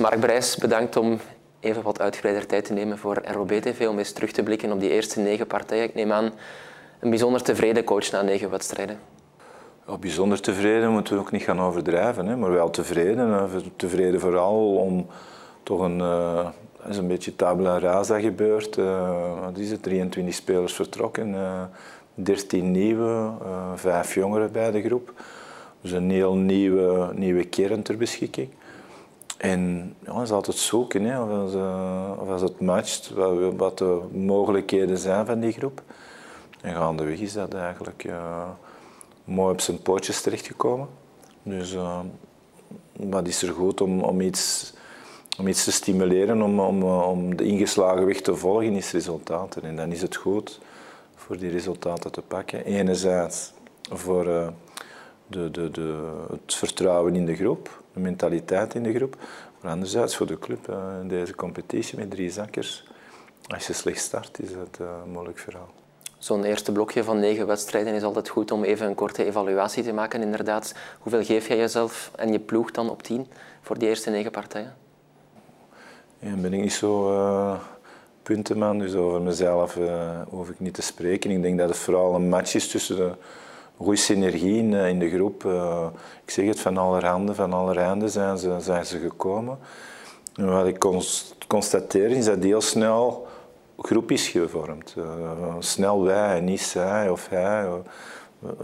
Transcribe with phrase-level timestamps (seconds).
[0.00, 1.18] Mark Brijs, bedankt om
[1.60, 4.90] even wat uitgebreider tijd te nemen voor ROB-TV om eens terug te blikken op die
[4.90, 5.84] eerste negen partijen.
[5.84, 6.32] Ik neem aan
[7.00, 8.98] een bijzonder tevreden coach na negen wedstrijden.
[9.86, 13.50] Ja, bijzonder tevreden moeten we ook niet gaan overdrijven, hè, maar wel tevreden.
[13.76, 15.06] Tevreden vooral om
[15.62, 16.48] toch een, uh,
[16.88, 18.76] is een beetje tabula rasa gebeurd.
[18.76, 19.82] Uh, wat is het?
[19.82, 21.62] 23 spelers vertrokken, uh,
[22.14, 23.32] 13 nieuwe,
[23.74, 25.12] 5 jongeren bij de groep.
[25.80, 28.48] Dus een heel nieuwe, nieuwe kern ter beschikking.
[29.36, 31.54] En ja, is altijd zoeken of, als,
[32.18, 35.82] of als het matcht, wat, wat, de mogelijkheden zijn van die groep.
[36.60, 38.06] En gaandeweg is dat eigenlijk
[39.24, 40.88] mooi op zijn pootjes terechtgekomen.
[41.42, 41.98] Dus uh,
[42.92, 44.72] wat is er goed om, om, iets,
[45.38, 49.62] om iets te stimuleren, om, om, om de ingeslagen weg te volgen, is resultaten.
[49.62, 50.60] En dan is het goed
[51.14, 52.64] voor die resultaten te pakken.
[52.64, 53.52] Enerzijds
[53.90, 54.52] voor
[55.26, 59.16] de, de, de, het vertrouwen in de groep, de mentaliteit in de groep.
[59.60, 62.84] Maar anderzijds voor de club uh, in deze competitie met drie zakkers.
[63.46, 65.68] Als je slecht start, is het een moeilijk verhaal.
[66.18, 69.92] Zo'n eerste blokje van negen wedstrijden is altijd goed om even een korte evaluatie te
[69.92, 70.22] maken.
[70.22, 73.26] Inderdaad, hoeveel geef jij jezelf en je ploeg dan op tien
[73.60, 74.74] voor die eerste negen partijen?
[76.18, 77.58] Ja, ben ik niet zo uh,
[78.22, 81.30] puntenman, dus over mezelf uh, hoef ik niet te spreken.
[81.30, 83.12] Ik denk dat het vooral een match is tussen de
[83.76, 85.44] goede synergie in, in de groep.
[85.44, 85.86] Uh,
[86.24, 89.58] ik zeg het, van allerhande, van allerhande zijn ze, zijn ze gekomen.
[90.34, 90.86] En wat ik
[91.46, 93.26] constateer is dat heel snel
[93.78, 94.94] groep is gevormd.
[94.98, 95.04] Uh,
[95.58, 97.68] snel wij niet zij of hij.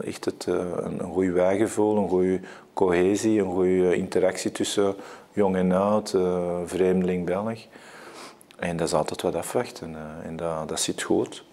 [0.05, 2.41] Echt het, uh, een goed wijgevoel, een goede
[2.74, 4.95] cohesie, een goede interactie tussen
[5.33, 6.17] jong en oud,
[6.64, 7.58] vreemdeling, Belg.
[8.56, 11.45] En dat is altijd wat afwachten en dat, dat zit goed.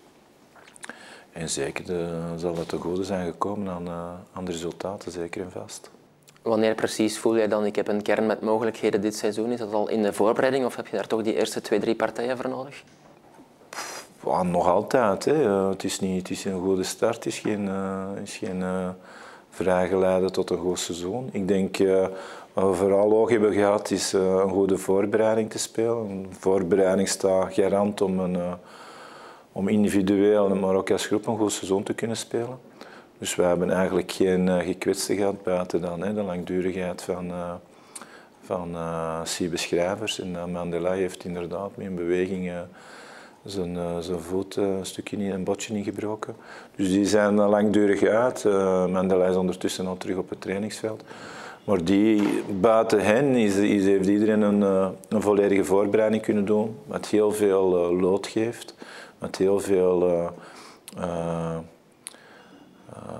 [1.37, 3.89] En zeker de, zal het te goede zijn gekomen aan,
[4.33, 5.89] aan de resultaten, zeker en vast.
[6.41, 9.51] Wanneer precies voel jij dan, ik heb een kern met mogelijkheden dit seizoen?
[9.51, 11.95] Is dat al in de voorbereiding of heb je daar toch die eerste twee, drie
[11.95, 12.83] partijen voor nodig?
[14.25, 15.25] Ja, nog altijd.
[15.25, 15.43] Hè.
[15.43, 18.63] Eh, het, is niet, het is een goede start, het is geen, uh, is geen
[19.49, 21.29] vrijgeleide tot een goed seizoen.
[21.31, 22.07] Ik denk uh,
[22.53, 26.09] wat we vooral oog hebben gehad is een goede voorbereiding te spelen.
[26.09, 28.57] Een voorbereiding staat garant om, een,
[29.57, 32.59] om individueel, maar ook als groep een goed seizoen te kunnen spelen.
[33.17, 37.31] Dus we hebben eigenlijk geen gekwetsten gehad buiten dan hè, de langdurigheid van,
[38.41, 38.75] van
[39.23, 40.19] Siebe Schrijvers.
[40.19, 42.51] En Mandela heeft inderdaad met een beweging
[43.49, 46.35] zijn, uh, zijn voet uh, een stukje in, een botje ingebroken.
[46.75, 48.43] Dus die zijn langdurig uit.
[48.43, 51.03] Uh, Mandela is ondertussen al terug op het trainingsveld.
[51.67, 54.61] Maar die, buiten hen is, is, heeft iedereen een,
[55.09, 56.75] een volledige voorbereiding kunnen doen.
[56.85, 58.75] Wat heel veel lood geeft.
[59.17, 60.31] Wat heel veel
[60.97, 61.57] eh,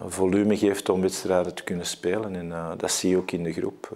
[0.07, 2.35] volume geeft om wedstrijden te kunnen spelen.
[2.35, 3.89] En dat zie je ook in de groep.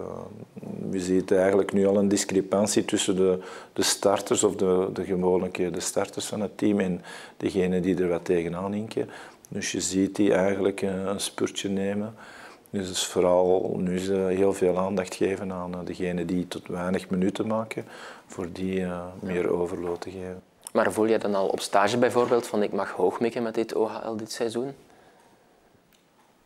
[0.90, 3.38] Je ziet eigenlijk nu al een discrepantie tussen de,
[3.72, 7.02] de starters of de, de gewone de starters van het team en
[7.36, 9.08] degenen die er wat tegenaan hinken.
[9.48, 12.14] Dus je ziet die eigenlijk een spurtje nemen.
[12.72, 17.46] Dus is vooral nu ze heel veel aandacht geven aan degenen die tot weinig minuten
[17.46, 17.84] maken,
[18.26, 18.86] voor die
[19.20, 20.42] meer overload te geven.
[20.72, 23.74] Maar voel je dan al op stage bijvoorbeeld van ik mag hoog mikken met dit
[23.74, 24.74] OHL dit seizoen?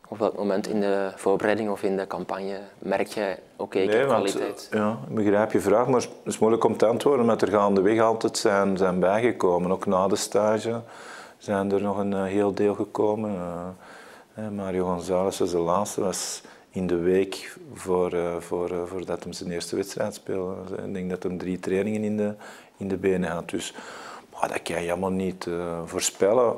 [0.07, 3.89] Op welk moment in de voorbereiding of in de campagne merk je, oké, okay, ik
[3.89, 4.67] nee, heb kwaliteit?
[4.71, 8.01] ja, ik begrijp je vraag, maar het is moeilijk om te antwoorden, omdat er gaandeweg
[8.01, 9.71] altijd zijn, zijn bijgekomen.
[9.71, 10.81] Ook na de stage
[11.37, 13.31] zijn er nog een heel deel gekomen.
[14.51, 19.51] Mario González was de laatste, was in de week voor, uh, voor, voordat hij zijn
[19.51, 20.55] eerste wedstrijd speelde.
[20.85, 22.33] Ik denk dat hij drie trainingen in de,
[22.77, 23.49] in de benen had.
[23.49, 23.73] Dus
[24.41, 25.47] dat kan je helemaal niet
[25.85, 26.55] voorspellen.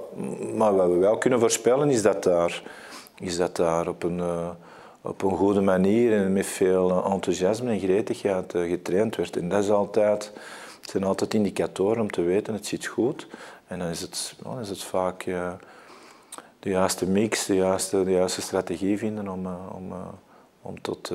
[0.56, 2.64] Maar wat we wel kunnen voorspellen is dat daar
[3.20, 4.22] is dat daar op een,
[5.02, 9.38] op een goede manier en met veel enthousiasme en gretigheid getraind werd.
[9.38, 10.32] En dat is altijd,
[10.82, 13.28] zijn altijd indicatoren om te weten, het zit goed.
[13.68, 15.26] En dan is het, dan is het vaak
[16.60, 19.94] de juiste mix, de juiste, de juiste strategie vinden om, om,
[20.62, 21.08] om tot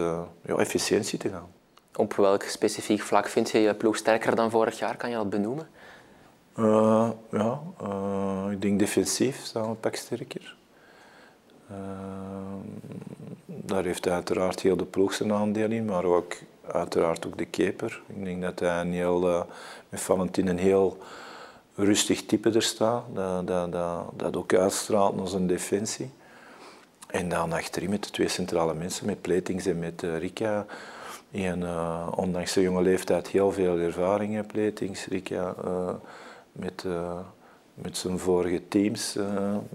[0.42, 1.52] ja, efficiëntie te gaan.
[1.96, 4.96] Op welk specifiek vlak vind je je ploeg sterker dan vorig jaar?
[4.96, 5.68] Kan je dat benoemen?
[7.30, 7.60] ja,
[8.50, 10.56] ik denk defensief staan we pak sterker.
[13.46, 16.34] Daar heeft uiteraard heel de ploeg zijn aandeel in, maar ook
[16.66, 18.02] uiteraard ook de keeper.
[18.06, 19.46] Ik denk dat hij een heel,
[19.88, 20.98] met Valentin een heel
[21.74, 26.10] rustig type er staat, dat, dat, dat, dat ook uitstraalt naar zijn defensie.
[27.06, 30.66] En dan achterin met de twee centrale mensen, met Pletings en met uh, Rika.
[31.30, 35.54] En uh, ondanks zijn jonge leeftijd heel veel ervaring heeft, Pletings, Rika,
[36.52, 36.84] met
[37.74, 39.16] met zijn vorige teams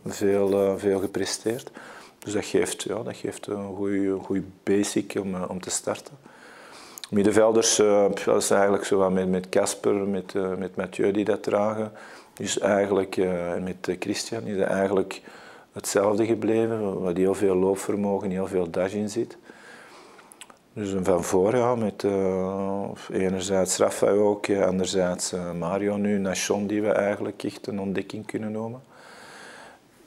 [0.05, 1.71] veel, veel gepresteerd.
[2.19, 3.75] Dus dat geeft, ja, dat geeft een
[4.23, 6.17] goede basic om, om te starten.
[7.09, 8.05] Middenvelders, uh,
[8.51, 11.91] eigenlijk zo met Casper, met, uh, met Mathieu die dat dragen.
[12.33, 15.21] Dus eigenlijk, uh, met Christian is eigenlijk
[15.71, 19.37] hetzelfde gebleven, waar heel veel loopvermogen, heel veel dash in zit.
[20.73, 22.05] Dus van voor, ja, met
[23.11, 28.81] enerzijds Rafa ook, anderzijds Mario nu, Nation die we eigenlijk echt een ontdekking kunnen noemen.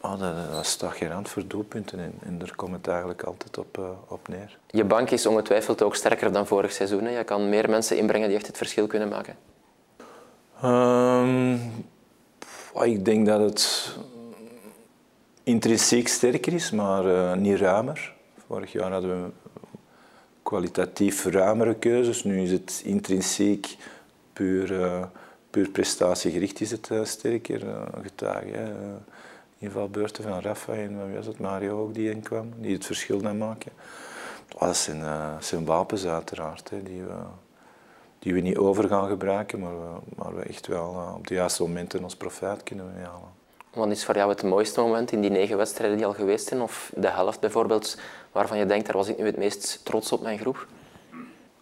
[0.02, 3.78] Oh, dat, dat staat gerand voor doelpunten en, en daar komt het eigenlijk altijd op,
[3.78, 4.58] uh, op neer.
[4.70, 7.04] Je bank is ongetwijfeld ook sterker dan vorig seizoen.
[7.04, 7.18] Hè?
[7.18, 9.36] Je kan meer mensen inbrengen die echt het verschil kunnen maken.
[10.64, 11.54] Um,
[12.82, 13.94] ik denk dat het
[15.42, 18.14] intrinsiek sterker is, maar uh, niet ruimer.
[18.46, 19.30] Vorig jaar hadden we
[20.42, 22.24] kwalitatief ruimere keuzes.
[22.24, 23.76] Nu is het intrinsiek
[24.32, 25.04] puur, uh,
[25.50, 27.62] puur prestatiegericht is het sterker
[28.02, 28.74] getuige
[29.62, 33.72] invalbeurten van Rafa en was het, Mario ook die inkwam, die het verschil dan maken.
[34.58, 37.14] Dat zijn, uh, zijn wapens uiteraard, hè, die, we,
[38.18, 41.34] die we niet over gaan gebruiken, maar we, maar we echt wel uh, op de
[41.34, 43.40] juiste momenten ons profijt kunnen halen.
[43.74, 46.60] Wat is voor jou het mooiste moment in die negen wedstrijden die al geweest zijn,
[46.60, 47.98] of de helft bijvoorbeeld,
[48.32, 50.66] waarvan je denkt, daar was ik nu het meest trots op mijn groep?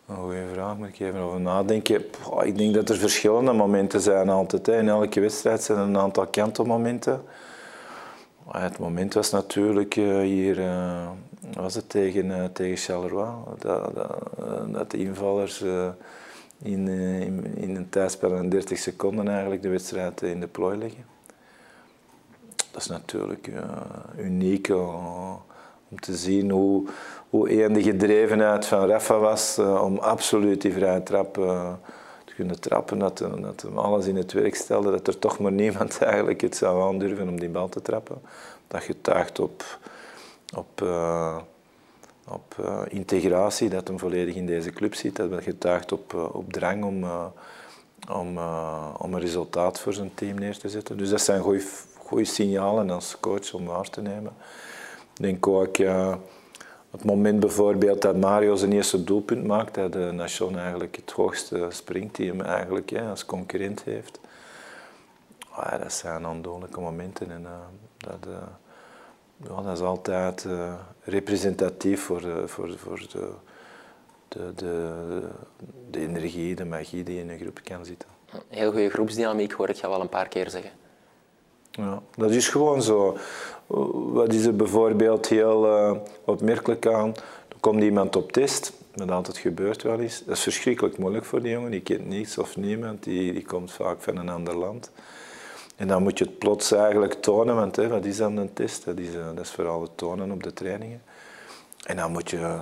[0.07, 2.05] Een goede vraag, moet ik even over nadenken.
[2.43, 4.67] ik denk dat er verschillende momenten zijn altijd.
[4.67, 4.79] Hè.
[4.79, 7.23] In elke wedstrijd zijn er een aantal kantelmomenten.
[8.59, 11.09] Het moment was natuurlijk eh, hier, uh,
[11.53, 15.61] was het tegen, uh, tegen Charleroi, dat, dat, dat de invallers
[16.63, 21.05] in, in, in, een tijdspel van 30 seconden eigenlijk de wedstrijd in de plooi leggen.
[22.71, 23.51] Dat is natuurlijk
[24.17, 24.69] uniek
[25.89, 26.89] om te zien hoe,
[27.31, 31.39] hoe een de gedrevenheid van Rafa was om absoluut die vrije trap
[32.35, 36.03] kunnen trappen, dat, dat hem alles in het werk stelde, dat er toch maar niemand
[36.03, 38.21] eigenlijk het zou aandurven om die bal te trappen.
[38.69, 39.79] Dat getuigt op,
[40.57, 41.37] op, uh,
[42.29, 45.17] op uh, integratie, dat hem volledig in deze club zit.
[45.17, 47.05] Dat getuigt op, uh, op drang om,
[48.13, 48.39] om,
[48.99, 50.99] om een resultaat voor zijn team neer te zetten.
[50.99, 51.43] Dus dat zijn
[51.99, 54.33] goede signalen als coach om waar te nemen.
[55.15, 55.77] Ik denk ook
[56.91, 61.67] het moment bijvoorbeeld dat Mario zijn eerste doelpunt maakt, dat de Nation eigenlijk het hoogste
[61.69, 64.21] springt, die hem eigenlijk ja, als concurrent heeft.
[65.57, 67.47] Ja, dat zijn aandoenlijke momenten en
[67.97, 68.35] dat, uh,
[69.37, 73.31] ja, dat is altijd uh, representatief voor, voor, voor de,
[74.29, 75.29] de, de,
[75.91, 78.09] de energie, de magie die in een groep kan zitten.
[78.49, 80.71] Heel goede groepsdynamiek hoor ik je wel een paar keer zeggen.
[81.81, 83.17] Ja, dat is gewoon zo.
[84.13, 87.09] Wat is er bijvoorbeeld heel uh, opmerkelijk aan?
[87.49, 90.25] Er komt iemand op test, dat altijd gebeurt wel eens.
[90.25, 93.73] Dat is verschrikkelijk moeilijk voor die jongen, die kent niets of niemand, die, die komt
[93.73, 94.91] vaak van een ander land.
[95.77, 98.85] En dan moet je het plots eigenlijk tonen, want hè, wat is dan een test?
[98.85, 101.03] Dat is, uh, dat is vooral het tonen op de trainingen.
[101.85, 102.59] En dan moet je,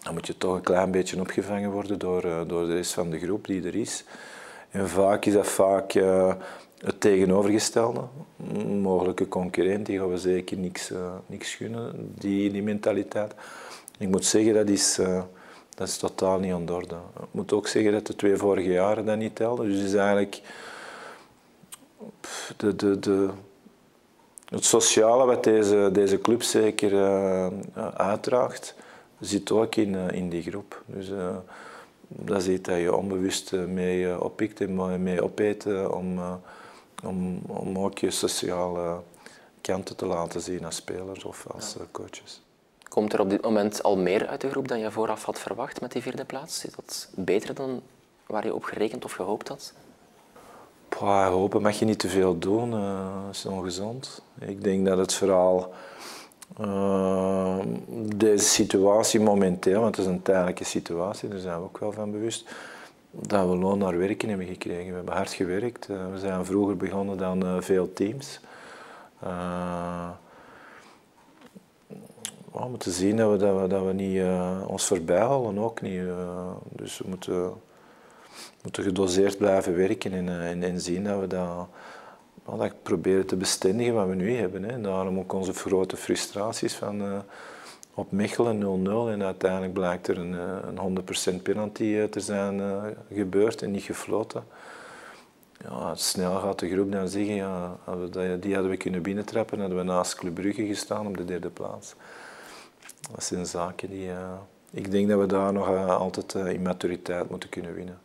[0.00, 3.10] dan moet je toch een klein beetje opgevangen worden door, uh, door de rest van
[3.10, 4.04] de groep die er is.
[4.70, 5.92] En vaak is dat vaak
[6.80, 8.00] het tegenovergestelde.
[8.54, 13.34] Een mogelijke concurrent, die gaan we zeker niks, uh, niks gunnen, die, die mentaliteit.
[13.98, 15.22] Ik moet zeggen, dat is, uh,
[15.74, 16.94] dat is totaal niet aan de orde.
[17.20, 19.66] Ik moet ook zeggen dat de twee vorige jaren dat niet telden.
[19.66, 20.40] Dus is eigenlijk
[22.56, 23.28] de, de, de,
[24.44, 26.92] het sociale wat deze, deze club zeker
[27.94, 28.74] uitdraagt,
[29.20, 30.82] zit ook in, in die groep.
[30.86, 31.10] Dus,
[32.12, 36.20] dat is iets dat je onbewust mee oppikt en mee opeet om
[37.04, 39.00] om, om ook je sociale
[39.60, 41.80] kanten te laten zien als spelers of als ja.
[41.80, 42.42] Eh, coaches.
[42.88, 45.80] Komt er op dit moment al meer uit de groep dan je vooraf had verwacht
[45.80, 46.64] met die vierde plaats?
[46.64, 47.82] Is dat beter dan
[48.26, 49.72] waar je op gerekend of gehoopt had?
[50.98, 54.22] Hopen mag je niet te veel doen, uh, dat is ongezond.
[54.38, 55.74] Ik denk dat het vooral
[56.60, 57.58] uh,
[58.16, 62.10] deze situatie momenteel, want het is een tijdelijke situatie, daar zijn we ook wel van
[62.10, 62.54] bewust,
[63.10, 64.88] dat we loon naar werken hebben gekregen.
[64.88, 65.88] We hebben hard gewerkt.
[65.88, 68.40] Eh, we zijn vroeger begonnen dan uh, veel teams.
[69.24, 70.08] Uh,
[72.52, 74.22] we moeten zien dat we, dat we, dat we niet
[74.66, 76.02] ons voorbij halen, ook niet.
[76.68, 77.52] dus we moeten,
[78.62, 81.68] moeten gedoseerd blijven werken en, en, en zien dat we dat,
[82.58, 84.62] dat proberen te bestendigen wat we nu hebben.
[84.62, 84.80] Hè.
[84.80, 87.22] Daarom ook onze grote frustraties van
[87.94, 88.58] op Mechelen
[89.08, 93.62] 0-0 en uiteindelijk blijkt er een, eh, een 100% penalty eh, te zijn uh, gebeurd
[93.62, 94.44] en niet gefloten.
[95.68, 97.78] Ja, snel gaat de groep dan zeggen, ja,
[98.40, 101.94] die hadden we kunnen binnentrappen, hadden we naast Club Brugge gestaan op de derde plaats.
[103.10, 104.06] Dat zijn zaken die...
[104.06, 104.32] Uh,
[104.72, 107.98] ik denk dat we daar nog altijd in maturiteit moeten kunnen winnen.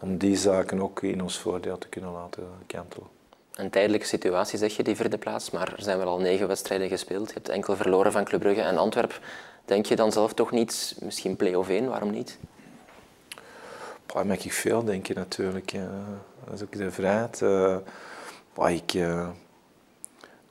[0.00, 3.13] Om die zaken ook in ons voordeel te kunnen laten kantelen
[3.54, 5.50] een tijdelijke situatie, zeg je, die vierde plaats.
[5.50, 7.28] Maar er zijn wel al negen wedstrijden gespeeld.
[7.28, 9.20] Je hebt enkel verloren van Club Brugge en Antwerp.
[9.64, 12.38] Denk je dan zelf toch niet, misschien play-off 1, waarom niet?
[14.06, 15.72] Daar mag ik veel denken natuurlijk.
[16.44, 17.40] Dat is ook de vrijheid.
[17.40, 17.76] Uh,
[18.68, 19.28] ik, uh,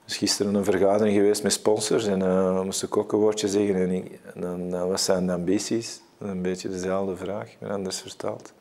[0.05, 3.75] is gisteren een vergadering geweest met sponsors en uh, moest ik ook een woordje zeggen.
[3.75, 6.01] En, ik, dan, wat zijn de ambities?
[6.17, 8.53] Een beetje dezelfde vraag, maar anders vertaald.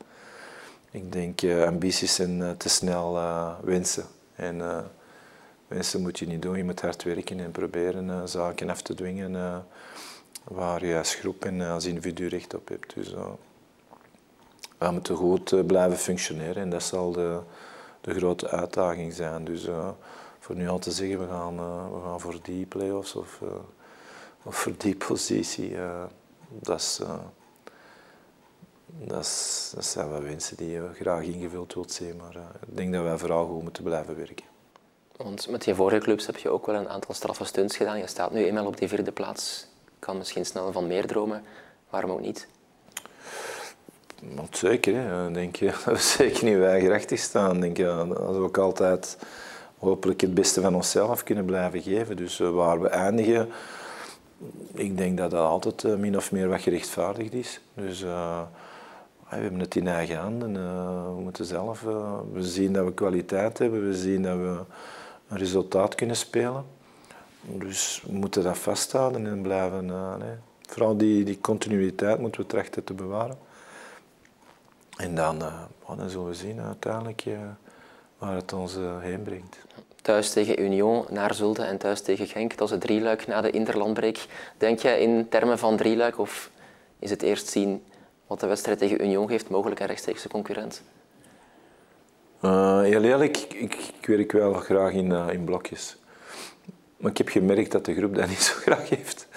[0.91, 3.19] Ik denk ambities zijn te snel
[3.61, 4.05] wensen.
[4.35, 4.85] En
[5.67, 9.65] wensen moet je niet doen, je moet hard werken en proberen zaken af te dwingen
[10.43, 12.95] waar je als groep en als individu recht op hebt.
[12.95, 13.13] Dus,
[14.77, 17.39] we moeten goed blijven functioneren en dat zal de,
[18.01, 19.45] de grote uitdaging zijn.
[19.45, 19.67] Dus
[20.39, 21.55] voor nu al te zeggen, we gaan,
[21.93, 23.41] we gaan voor die play-offs of,
[24.47, 25.75] voor die positie,
[26.49, 27.01] dat, is,
[28.99, 32.15] dat, is, dat zijn wel wensen die je graag ingevuld wilt zien.
[32.15, 32.35] Maar
[32.67, 34.45] ik denk dat wij vooral goed moeten blijven werken.
[35.17, 37.97] Want met je vorige clubs heb je ook wel een aantal straffe stunts gedaan.
[37.97, 39.67] Je staat nu eenmaal op die vierde plaats.
[39.99, 41.43] kan misschien snel van meer dromen.
[41.89, 42.47] Waarom ook niet?
[44.35, 45.31] Want zeker, hè.
[45.31, 45.73] denk je.
[46.17, 47.59] zeker niet weigerachtig staan.
[47.59, 49.17] Denk je, dat is ook altijd
[49.77, 52.15] hopelijk het beste van onszelf kunnen blijven geven.
[52.15, 53.49] Dus uh, waar we eindigen,
[54.73, 57.61] ik denk dat dat altijd min of meer wat gerechtvaardigd is.
[57.73, 58.41] Dus uh,
[59.35, 60.53] we hebben het in eigen handen.
[61.15, 61.81] we moeten zelf,
[62.33, 64.59] we zien dat we kwaliteit hebben, we zien dat we
[65.27, 66.65] een resultaat kunnen spelen.
[67.41, 69.85] Dus we moeten dat vasthouden en blijven.
[69.85, 70.35] Nee.
[70.61, 73.37] Vooral die, die continuïteit moeten we trachten te bewaren.
[74.97, 75.39] En dan,
[75.97, 77.25] dan zullen we zien uiteindelijk
[78.17, 79.57] waar het ons heen brengt.
[80.01, 82.57] Thuis tegen Union, naar Zulte en thuis tegen Genk.
[82.57, 84.25] Dat is het drieluik na de interlandbreek.
[84.57, 86.51] Denk je in termen van drieluik of
[86.99, 87.83] is het eerst zien
[88.27, 90.81] wat de wedstrijd tegen Union geeft, mogelijk een rechtstreekse concurrent?
[92.41, 95.97] Uh, heel eerlijk, ik, ik werk wel graag in, uh, in blokjes.
[96.97, 99.27] Maar ik heb gemerkt dat de groep dat niet zo graag heeft.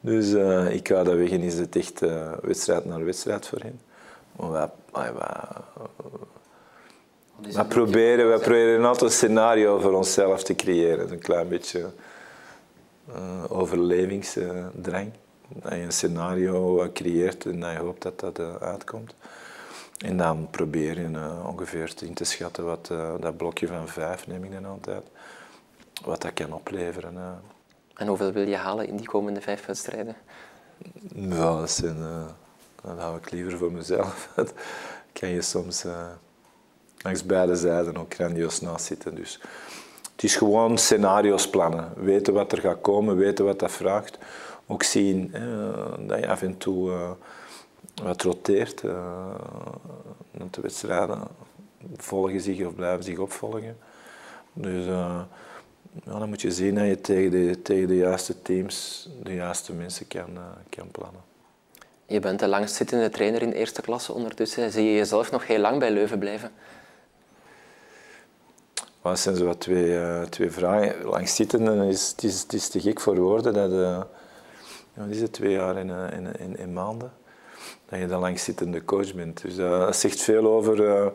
[0.00, 2.00] Dus uh, ik ga dat weg en is het echt
[2.40, 3.80] wedstrijd naar wedstrijd voor hen.
[4.36, 5.12] Maar wij, wij,
[7.40, 11.12] we proberen, we proberen altijd een scenario voor onszelf te creëren.
[11.12, 11.90] Een klein beetje
[13.08, 15.12] uh, overlevingsdrang.
[15.48, 19.14] Dat je een scenario creëert en dat je hoopt dat dat uh, uitkomt.
[19.98, 22.86] En dan probeer je uh, ongeveer in te schatten wat
[23.20, 25.02] dat blokje van vijf, neem ik dan altijd,
[26.04, 27.40] wat dat kan opleveren.
[27.94, 30.16] En hoeveel wil je halen in die komende vijf wedstrijden?
[31.14, 31.96] Ja, dat, zijn,
[32.82, 34.28] dat hou ik liever voor mezelf.
[35.18, 35.84] kan je soms
[37.06, 39.14] langs beide zijden ook grandioos naast zitten.
[39.14, 39.40] Dus
[40.12, 41.92] het is gewoon scenario's plannen.
[41.96, 44.18] Weten wat er gaat komen, weten wat dat vraagt.
[44.66, 45.30] Ook zien
[45.98, 47.10] dat je af en toe uh,
[48.02, 48.82] wat roteert.
[48.82, 49.34] Uh,
[50.50, 51.22] de wedstrijden
[51.96, 53.76] volgen zich of blijven zich opvolgen.
[54.52, 55.20] Dus uh,
[56.04, 59.72] ja, dan moet je zien dat je tegen de, tegen de juiste teams de juiste
[59.72, 61.20] mensen kan, kan plannen.
[62.06, 64.70] Je bent de langstzittende trainer in eerste klasse ondertussen.
[64.70, 66.50] Zie je jezelf nog heel lang bij Leuven blijven?
[69.02, 71.04] dat zijn zo wat twee, twee vragen.
[71.04, 74.06] Langs zitten is het, is, het is te gek voor woorden dat
[74.96, 77.12] wat is het, twee jaar in, eh, in, maanden
[77.88, 79.42] dat je dan langzittende coach bent.
[79.42, 81.12] Dus dat zegt veel over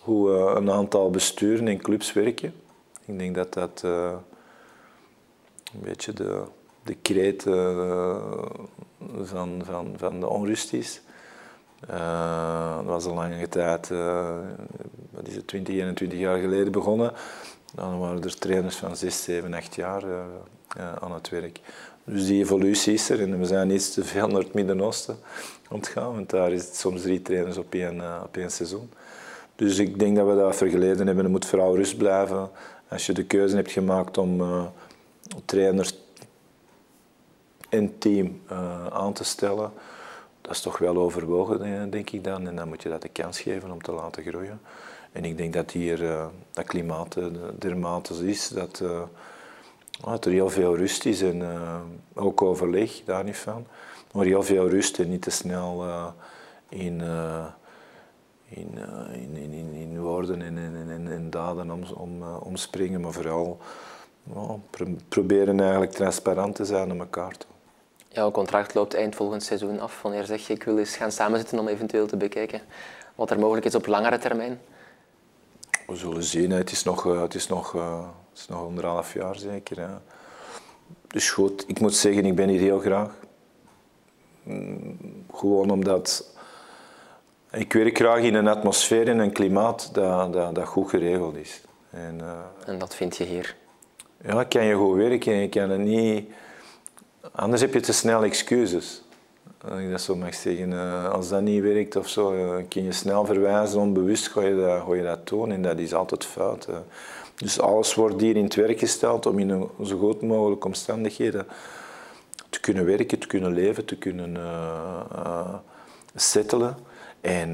[0.00, 2.54] hoe een aantal besturen en clubs werken.
[3.04, 4.20] Ik denk dat dat een
[5.82, 6.42] beetje de,
[6.82, 7.42] de kreet
[9.22, 11.02] van, van, van de onrust is.
[11.86, 13.88] Dat was al lange tijd,
[15.10, 17.12] wat is het, 20, 21 jaar geleden begonnen.
[17.74, 20.04] Dan waren er trainers van 6, 7, 8 jaar
[21.00, 21.60] aan het werk.
[22.04, 25.18] Dus die evolutie is er en we zijn niet te veel naar het Midden-Oosten
[25.70, 28.90] ontgaan, want daar is het soms drie trainers op één, op één seizoen.
[29.56, 31.24] Dus ik denk dat we dat vergeleden hebben.
[31.24, 32.50] Er moet vooral rust blijven.
[32.88, 34.42] Als je de keuze hebt gemaakt om
[35.44, 35.98] trainers
[37.68, 38.40] en team
[38.92, 39.72] aan te stellen,
[40.40, 42.46] dat is toch wel overwogen, eh, denk ik dan.
[42.46, 44.60] En dan moet je dat de kans geven om te laten groeien.
[45.12, 47.16] En ik denk dat hier dat klimaat
[47.58, 48.82] dermate is dat,
[50.04, 51.42] uh, dat, er heel veel rust is en
[52.14, 53.66] ook overleg, daar niet van.
[54.12, 55.84] Maar heel veel rust en niet te snel
[56.68, 57.00] in,
[58.48, 58.78] in,
[59.12, 63.58] in, in, in, woorden en in, in, daden om, om, omspringen, maar vooral
[65.08, 67.50] proberen eigenlijk transparant te zijn naar elkaar toe.
[68.08, 70.02] Jouw contract loopt eind volgend seizoen af.
[70.02, 72.60] Wanneer zeg je, ik wil eens gaan samenzitten om eventueel te bekijken
[73.14, 74.60] wat er mogelijk is op langere termijn?
[75.86, 76.50] We zullen zien.
[76.50, 78.08] Het is nog, eh, het is nog, eh,
[78.40, 79.88] is nog anderhalf jaar zeker.
[81.06, 83.10] Dus goed, ik moet zeggen, ik ben hier heel graag.
[84.42, 84.96] Mm,
[85.34, 86.34] gewoon omdat
[87.50, 91.60] ik werk graag in een atmosfeer en een klimaat dat, dat, dat goed geregeld is.
[91.90, 92.32] En, uh,
[92.66, 93.56] en dat vind je hier?
[94.24, 95.34] Ja, kan je goed werken.
[95.34, 96.30] Je kan het niet
[97.32, 99.02] Anders heb je te snel excuses.
[99.68, 100.72] Als ik dat zo mag zeggen.
[100.72, 104.56] Eh, als dat niet werkt of zo, uh, kun je snel verwijzen, onbewust ga je
[104.56, 106.68] dat, ga je dat tonen en dat is altijd fout.
[107.40, 111.46] Dus alles wordt hier in het werk gesteld om in een zo goed mogelijke omstandigheden
[112.50, 115.54] te kunnen werken, te kunnen leven, te kunnen uh,
[116.14, 116.76] settelen.
[117.20, 117.52] En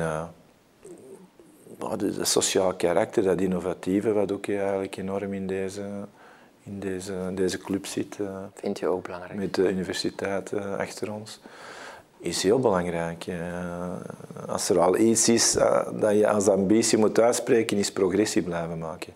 [1.78, 5.82] dat sociaal karakter, dat innovatieve, wat ook eigenlijk enorm in deze,
[6.62, 8.18] in deze, deze club zit.
[8.54, 9.34] Vind je ook belangrijk?
[9.34, 11.40] Met de universiteit achter ons
[12.18, 13.26] is heel belangrijk.
[14.46, 15.52] Als er al iets is
[15.92, 19.12] dat je als ambitie moet uitspreken, is progressie blijven maken.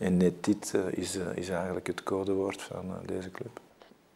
[0.00, 3.60] En net dit eh, is, eh, is eigenlijk het codewoord van eh, deze club.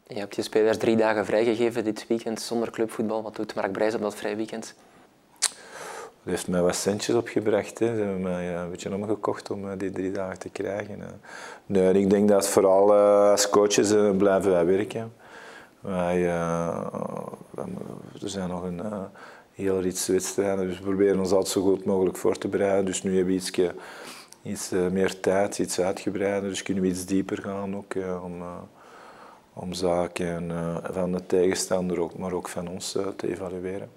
[0.07, 3.23] Je hebt je spelers drie dagen vrijgegeven dit weekend zonder clubvoetbal.
[3.23, 4.75] Wat doet Mark Brijs op dat vrij weekend?
[5.41, 7.79] Dat heeft mij wat centjes opgebracht.
[7.79, 7.87] Hè.
[7.87, 11.21] Ze hebben mij een beetje omgekocht om die drie dagen te krijgen.
[11.67, 12.95] Nee, ik denk dat vooral
[13.31, 15.12] als coaches blijven wij werken.
[15.81, 16.26] Wij,
[18.23, 18.83] er zijn nog een
[19.53, 22.85] heel rits wedstrijden, dus we proberen ons altijd zo goed mogelijk voor te bereiden.
[22.85, 23.50] Dus nu hebben we iets
[24.45, 26.49] iets uh, meer tijd, iets uitgebreider.
[26.49, 28.57] Dus kunnen we iets dieper gaan ook uh, om, uh,
[29.53, 30.51] om zaken
[30.93, 33.91] van de tegenstander, ook, maar ook van ons te evalueren.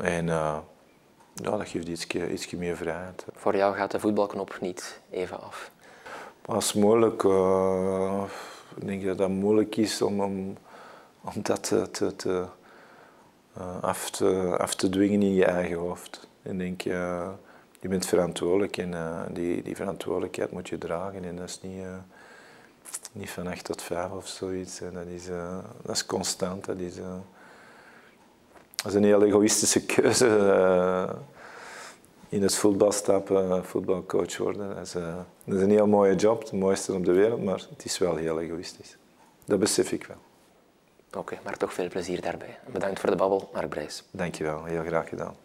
[0.00, 0.62] En ja,
[1.34, 3.26] dat geeft iets, iets meer vrijheid.
[3.34, 5.70] Voor jou gaat de voetbalknop niet even af?
[6.42, 7.22] Pas moeilijk.
[8.76, 10.56] ik denk dat dat moeilijk is om, om,
[11.20, 12.44] om dat te, te, te
[13.80, 16.28] af, te, af te dwingen in je eigen hoofd.
[16.42, 16.82] Ik denk,
[17.82, 21.24] je bent verantwoordelijk en uh, die, die verantwoordelijkheid moet je dragen.
[21.24, 21.96] En dat is niet, uh,
[23.12, 24.80] niet van 8 tot 5 of zoiets.
[24.80, 26.64] En dat, is, uh, dat is constant.
[26.64, 26.94] Dat is,
[28.76, 30.26] dat is een heel egoïstische keuze.
[32.28, 34.74] in het voetbal stappen, voetbalcoach worden.
[34.74, 34.92] Dat is,
[35.44, 38.16] dat is een heel mooie job, de mooiste op de wereld, maar het is wel
[38.16, 38.96] heel egoïstisch.
[39.44, 40.20] Dat besef ik wel.
[41.20, 42.58] Oké, maar toch veel plezier daarbij.
[42.72, 44.04] Bedankt voor de babbel, Mark Brijs.
[44.10, 45.36] Dankjewel, heel graag gedaan.